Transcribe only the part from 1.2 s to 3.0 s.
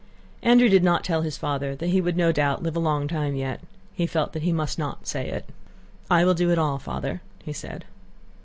his father that he would no doubt live a